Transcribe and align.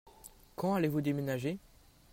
Quand 0.55 0.73
allez-vous 0.73 1.01
déménager? 1.03 1.59